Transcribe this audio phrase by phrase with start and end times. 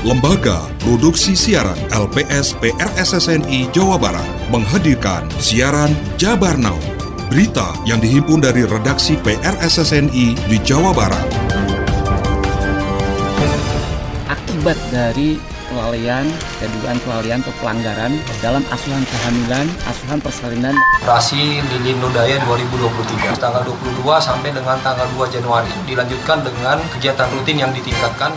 [0.00, 6.80] Lembaga Produksi Siaran LPS PRSSNI Jawa Barat menghadirkan siaran Jabar Now.
[7.28, 11.22] Berita yang dihimpun dari redaksi PRSSNI di Jawa Barat.
[14.26, 15.36] Akibat dari
[15.70, 16.26] kelalaian,
[16.58, 18.12] kedugaan kelalaian atau pelanggaran
[18.42, 20.74] dalam asuhan kehamilan, asuhan persalinan.
[21.04, 27.56] Operasi Lilin Nudaya 2023 tanggal 22 sampai dengan tanggal 2 Januari dilanjutkan dengan kegiatan rutin
[27.62, 28.34] yang ditingkatkan.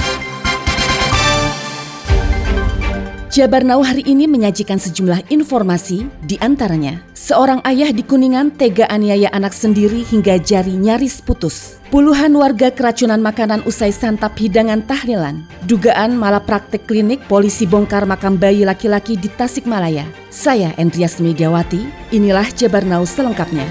[3.34, 9.26] Jabar Now hari ini menyajikan sejumlah informasi, di antaranya seorang ayah di Kuningan tega aniaya
[9.34, 11.82] anak sendiri hingga jari nyaris putus.
[11.90, 15.50] Puluhan warga keracunan makanan usai santap hidangan tahlilan.
[15.66, 20.06] Dugaan malah praktek klinik polisi bongkar makam bayi laki-laki di Tasikmalaya.
[20.30, 23.66] Saya Endrias Mediawati, inilah Jabar Now selengkapnya.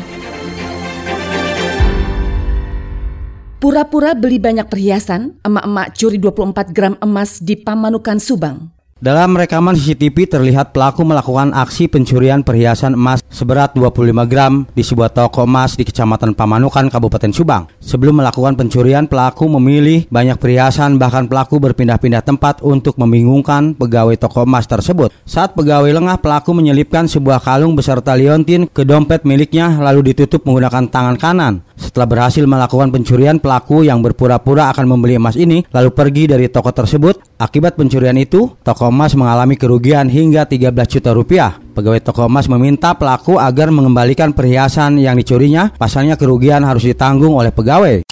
[3.63, 8.82] Pura-pura beli banyak perhiasan, emak-emak curi 24 gram emas di Pamanukan Subang.
[9.03, 15.11] Dalam rekaman CCTV terlihat pelaku melakukan aksi pencurian perhiasan emas seberat 25 gram di sebuah
[15.11, 17.67] toko emas di Kecamatan Pamanukan, Kabupaten Subang.
[17.83, 24.47] Sebelum melakukan pencurian, pelaku memilih banyak perhiasan bahkan pelaku berpindah-pindah tempat untuk membingungkan pegawai toko
[24.47, 25.11] emas tersebut.
[25.27, 30.87] Saat pegawai lengah, pelaku menyelipkan sebuah kalung beserta liontin ke dompet miliknya lalu ditutup menggunakan
[30.87, 31.67] tangan kanan.
[31.77, 36.73] Setelah berhasil melakukan pencurian, pelaku yang berpura-pura akan membeli emas ini lalu pergi dari toko
[36.73, 37.41] tersebut.
[37.41, 41.57] Akibat pencurian itu, toko emas mengalami kerugian hingga 13 juta rupiah.
[41.73, 47.51] Pegawai toko emas meminta pelaku agar mengembalikan perhiasan yang dicurinya, pasalnya kerugian harus ditanggung oleh
[47.51, 48.05] pegawai.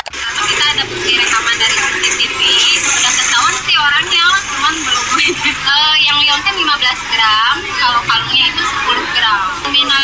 [5.40, 8.00] Eh, yang liontin 15 gram kalau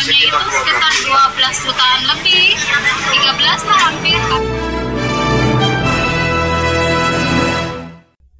[0.07, 4.21] sekitar 12 jutaan lebih 13 lah hampir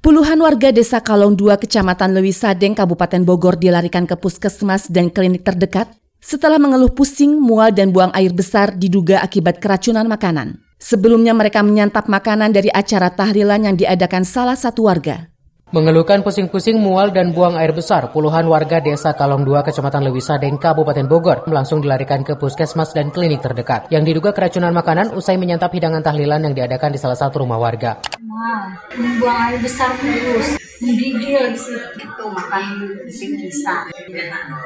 [0.00, 5.44] Puluhan warga desa Kalong 2 Kecamatan Lewi Sadeng Kabupaten Bogor dilarikan ke puskesmas dan klinik
[5.44, 5.92] terdekat
[6.24, 10.64] setelah mengeluh pusing, mual dan buang air besar diduga akibat keracunan makanan.
[10.80, 15.28] Sebelumnya mereka menyantap makanan dari acara tahlilan yang diadakan salah satu warga.
[15.68, 21.04] Mengeluhkan pusing-pusing, mual, dan buang air besar, puluhan warga desa Kalong 2, Kecamatan Lewisadeng, Kabupaten
[21.04, 26.00] Bogor, langsung dilarikan ke puskesmas dan klinik terdekat, yang diduga keracunan makanan usai menyantap hidangan
[26.00, 28.00] tahlilan yang diadakan di salah satu rumah warga.
[28.00, 28.64] Wah,
[28.96, 32.00] membuang air besar terus, menggigil di situ.
[32.00, 32.64] itu makan
[33.12, 33.84] sing bisa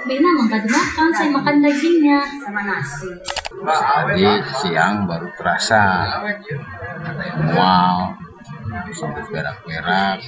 [0.07, 2.21] Bina nggak dimakan, saya makan dagingnya.
[2.47, 3.11] sama nasi
[3.59, 4.27] Tadi
[4.63, 5.83] siang baru terasa
[7.43, 8.22] mual,
[9.33, 10.19] berak-berak,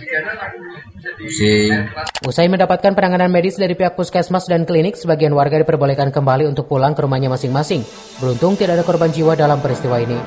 [1.18, 1.88] pusing.
[2.24, 6.96] Usai mendapatkan penanganan medis dari pihak puskesmas dan klinik, sebagian warga diperbolehkan kembali untuk pulang
[6.96, 7.84] ke rumahnya masing-masing.
[8.18, 10.18] Beruntung tidak ada korban jiwa dalam peristiwa ini.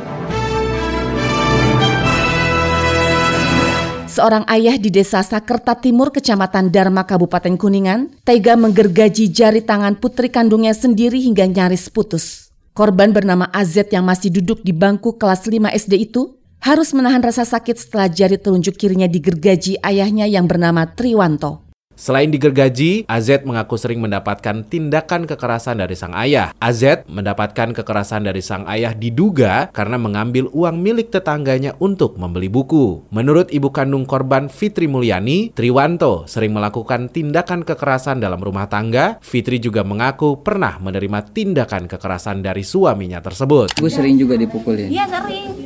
[4.18, 10.34] Seorang ayah di desa Sakerta Timur, Kecamatan Dharma, Kabupaten Kuningan, tega menggergaji jari tangan putri
[10.34, 12.50] kandungnya sendiri hingga nyaris putus.
[12.74, 17.46] Korban bernama AZ yang masih duduk di bangku kelas 5 SD itu harus menahan rasa
[17.48, 21.68] sakit setelah jari telunjuk kirinya digergaji ayahnya yang bernama Triwanto.
[21.98, 26.54] Selain digergaji, AZ mengaku sering mendapatkan tindakan kekerasan dari sang ayah.
[26.62, 33.02] AZ mendapatkan kekerasan dari sang ayah diduga karena mengambil uang milik tetangganya untuk membeli buku.
[33.10, 39.18] Menurut ibu kandung korban Fitri Mulyani, Triwanto sering melakukan tindakan kekerasan dalam rumah tangga.
[39.26, 43.74] Fitri juga mengaku pernah menerima tindakan kekerasan dari suaminya tersebut.
[43.74, 44.94] Gue sering juga dipukulin.
[44.94, 45.57] iya sering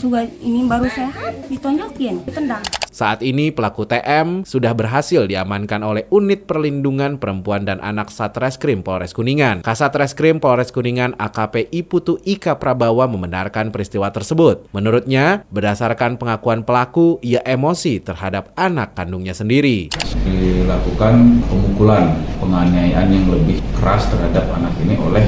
[0.00, 6.44] juga ini baru sehat ditonjokin ditendang Saat ini pelaku TM sudah berhasil diamankan oleh Unit
[6.44, 9.62] Perlindungan Perempuan dan Anak Satreskrim Polres Kuningan.
[9.62, 14.66] Kasatreskrim Polres Kuningan AKP Iputu Ika Prabawa membenarkan peristiwa tersebut.
[14.74, 19.94] Menurutnya, berdasarkan pengakuan pelaku, ia emosi terhadap anak kandungnya sendiri.
[20.26, 25.24] Dilakukan pemukulan, penganiayaan yang lebih keras terhadap anak ini oleh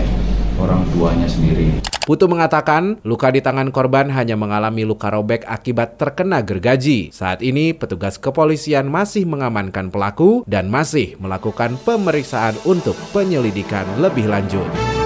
[0.59, 1.92] orang tuanya sendiri.
[2.03, 7.15] Putu mengatakan luka di tangan korban hanya mengalami luka robek akibat terkena gergaji.
[7.15, 15.02] Saat ini petugas kepolisian masih mengamankan pelaku dan masih melakukan pemeriksaan untuk penyelidikan lebih lanjut.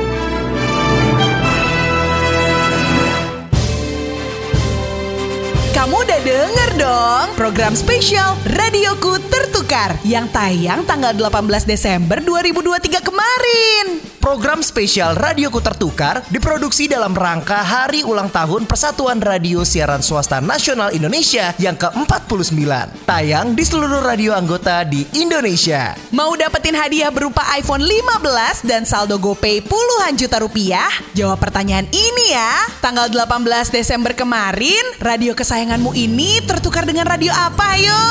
[6.76, 13.84] Dong program spesial Radioku Tertukar yang tayang tanggal 18 Desember 2023 kemarin.
[14.20, 20.90] Program spesial Radioku Tertukar diproduksi dalam rangka Hari Ulang Tahun Persatuan Radio Siaran Swasta Nasional
[20.92, 22.58] Indonesia yang ke-49.
[23.06, 25.94] Tayang di seluruh radio anggota di Indonesia.
[26.10, 30.90] Mau dapetin hadiah berupa iPhone 15 dan saldo GoPay puluhan juta rupiah?
[31.14, 32.66] Jawab pertanyaan ini ya.
[32.82, 38.02] Tanggal 18 Desember kemarin, radio kesayanganmu ini tertukar tertukar dengan radio apa ayo?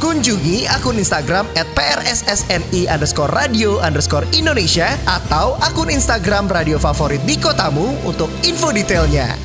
[0.00, 7.36] Kunjungi akun Instagram at prssni underscore radio underscore Indonesia atau akun Instagram radio favorit di
[7.36, 9.36] kotamu untuk info detailnya.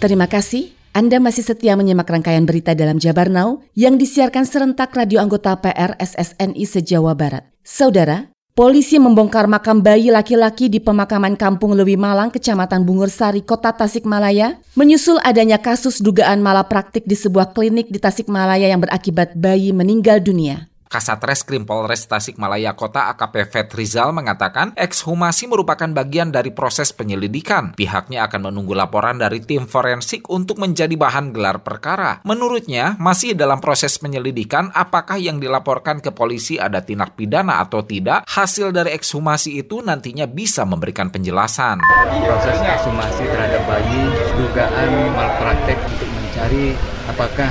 [0.00, 0.72] Terima kasih.
[0.96, 6.64] Anda masih setia menyimak rangkaian berita dalam Jabar Now yang disiarkan serentak radio anggota PRSSNI
[6.64, 7.44] se-Jawa Barat.
[7.60, 14.62] Saudara, Polisi membongkar makam bayi laki-laki di pemakaman Kampung Lewi Malang, Kecamatan Bungursari, Kota Tasikmalaya,
[14.78, 20.70] menyusul adanya kasus dugaan malapraktik di sebuah klinik di Tasikmalaya yang berakibat bayi meninggal dunia.
[20.94, 27.74] Kasat Reskrim Polres Tasikmalaya Kota AKP Fet Rizal mengatakan ekshumasi merupakan bagian dari proses penyelidikan.
[27.74, 32.22] Pihaknya akan menunggu laporan dari tim forensik untuk menjadi bahan gelar perkara.
[32.22, 38.22] Menurutnya, masih dalam proses penyelidikan apakah yang dilaporkan ke polisi ada tindak pidana atau tidak.
[38.30, 41.82] Hasil dari ekshumasi itu nantinya bisa memberikan penjelasan.
[42.22, 46.78] Proses ekshumasi terhadap bayi dugaan malpraktek untuk mencari
[47.10, 47.50] apakah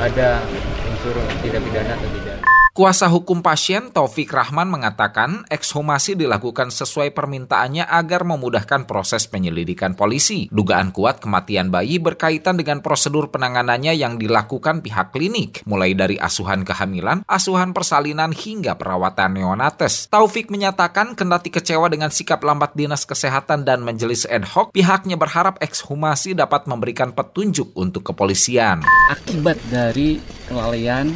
[0.00, 0.40] ada
[0.88, 1.12] unsur
[1.44, 2.59] tidak pidana atau tidak.
[2.70, 10.46] Kuasa hukum pasien Taufik Rahman mengatakan ekshumasi dilakukan sesuai permintaannya agar memudahkan proses penyelidikan polisi.
[10.54, 16.62] Dugaan kuat kematian bayi berkaitan dengan prosedur penanganannya yang dilakukan pihak klinik, mulai dari asuhan
[16.62, 20.06] kehamilan, asuhan persalinan hingga perawatan neonates.
[20.06, 25.58] Taufik menyatakan kendati kecewa dengan sikap lambat dinas kesehatan dan majelis ad hoc, pihaknya berharap
[25.58, 28.86] ekshumasi dapat memberikan petunjuk untuk kepolisian.
[29.10, 31.10] Akibat dari kelalaian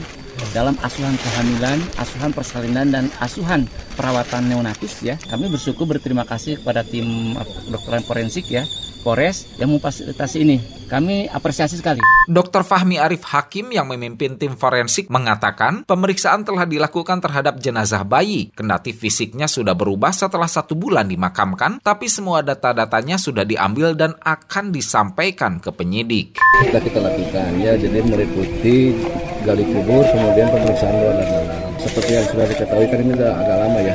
[0.52, 3.66] dalam asuhan kehamilan, asuhan persalinan dan asuhan
[3.98, 5.14] perawatan neonatis ya.
[5.30, 7.34] Kami bersyukur berterima kasih kepada tim
[7.70, 8.66] dokter forensik ya
[9.04, 10.56] Polres yang memfasilitasi ini.
[10.88, 12.00] Kami apresiasi sekali.
[12.24, 12.64] Dr.
[12.64, 18.48] Fahmi Arif Hakim yang memimpin tim forensik mengatakan pemeriksaan telah dilakukan terhadap jenazah bayi.
[18.56, 24.72] Kendati fisiknya sudah berubah setelah satu bulan dimakamkan, tapi semua data-datanya sudah diambil dan akan
[24.72, 26.40] disampaikan ke penyidik.
[26.64, 28.96] Kita kita lakukan ya, jadi meliputi
[29.44, 31.60] gali kubur, kemudian pemeriksaan luar dan dalam.
[31.76, 33.94] Seperti yang sudah diketahui kan ini sudah agak lama ya.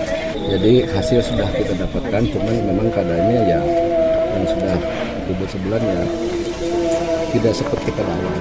[0.49, 3.59] Jadi hasil sudah kita dapatkan, cuman memang keadaannya ya
[4.37, 4.75] yang sudah
[5.25, 6.03] kubur sebulan ya
[7.33, 8.37] tidak seperti pada awal.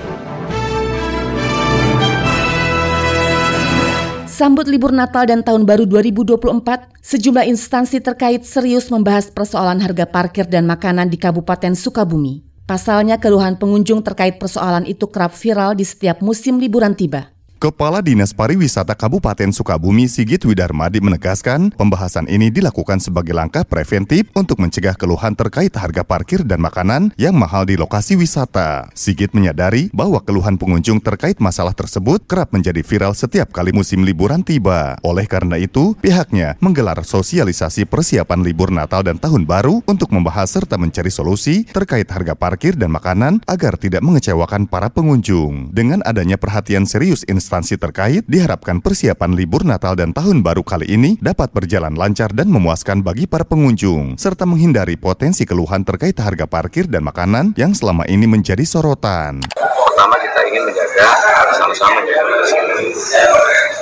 [4.38, 10.46] Sambut libur Natal dan Tahun Baru 2024, sejumlah instansi terkait serius membahas persoalan harga parkir
[10.46, 12.47] dan makanan di Kabupaten Sukabumi.
[12.68, 17.32] Pasalnya keluhan pengunjung terkait persoalan itu kerap viral di setiap musim liburan tiba.
[17.58, 24.62] Kepala Dinas Pariwisata Kabupaten Sukabumi Sigit Widarmadi menegaskan pembahasan ini dilakukan sebagai langkah preventif untuk
[24.62, 28.94] mencegah keluhan terkait harga parkir dan makanan yang mahal di lokasi wisata.
[28.94, 34.46] Sigit menyadari bahwa keluhan pengunjung terkait masalah tersebut kerap menjadi viral setiap kali musim liburan
[34.46, 34.94] tiba.
[35.02, 40.78] Oleh karena itu, pihaknya menggelar sosialisasi persiapan libur Natal dan Tahun Baru untuk membahas serta
[40.78, 45.74] mencari solusi terkait harga parkir dan makanan agar tidak mengecewakan para pengunjung.
[45.74, 51.16] Dengan adanya perhatian serius instansi terkait, diharapkan persiapan libur Natal dan Tahun Baru kali ini
[51.16, 56.92] dapat berjalan lancar dan memuaskan bagi para pengunjung, serta menghindari potensi keluhan terkait harga parkir
[56.92, 59.40] dan makanan yang selama ini menjadi sorotan.
[59.56, 61.08] Pertama kita ingin menjaga
[61.56, 63.32] sama-sama menjaga kebersihan.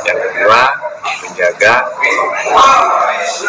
[0.06, 0.60] Yang kedua
[1.26, 1.74] menjaga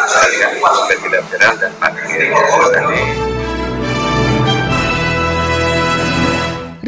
[0.02, 3.37] harga supaya tidak bergerak dan parkir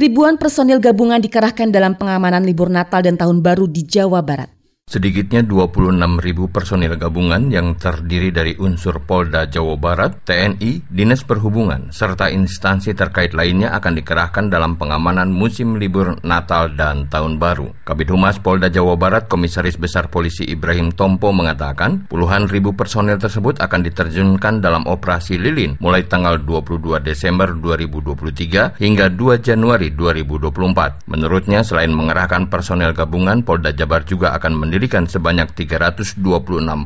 [0.01, 4.49] Ribuan personil gabungan dikerahkan dalam pengamanan libur Natal dan Tahun Baru di Jawa Barat.
[4.91, 11.95] Sedikitnya 26 ribu personil gabungan yang terdiri dari unsur Polda Jawa Barat, TNI, Dinas Perhubungan,
[11.95, 17.71] serta instansi terkait lainnya akan dikerahkan dalam pengamanan musim libur Natal dan Tahun Baru.
[17.87, 23.63] Kabit Humas Polda Jawa Barat, Komisaris Besar Polisi Ibrahim Tompo mengatakan puluhan ribu personil tersebut
[23.63, 31.07] akan diterjunkan dalam operasi lilin mulai tanggal 22 Desember 2023 hingga 2 Januari 2024.
[31.07, 36.25] Menurutnya, selain mengerahkan personel gabungan, Polda Jabar juga akan mendirikan mendirikan sebanyak 326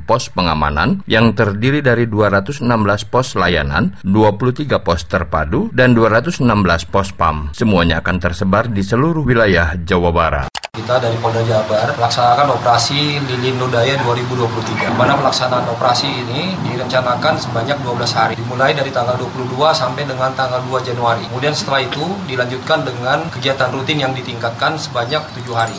[0.03, 2.67] pos pengamanan yang terdiri dari 216
[3.07, 6.43] pos layanan, 23 pos terpadu, dan 216
[6.91, 7.55] pos PAM.
[7.55, 10.51] Semuanya akan tersebar di seluruh wilayah Jawa Barat.
[10.75, 14.91] Kita dari Polda Jabar melaksanakan operasi Lilin Lodaya 2023.
[14.91, 20.35] Di mana pelaksanaan operasi ini direncanakan sebanyak 12 hari, dimulai dari tanggal 22 sampai dengan
[20.35, 21.31] tanggal 2 Januari.
[21.31, 25.79] Kemudian setelah itu dilanjutkan dengan kegiatan rutin yang ditingkatkan sebanyak 7 hari.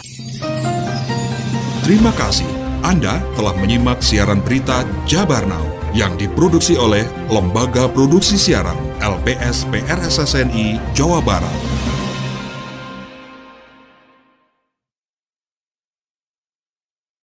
[1.86, 2.50] Terima kasih
[2.82, 5.62] Anda telah menyimak siaran berita Jabar Now
[5.94, 11.75] yang diproduksi oleh Lembaga Produksi Siaran LPS PRSSNI Jawa Barat.